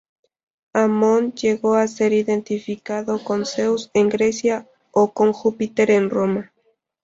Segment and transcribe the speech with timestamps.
[0.73, 6.51] Amón llegó a ser identificado con Zeus en Grecia o con Júpiter en Roma.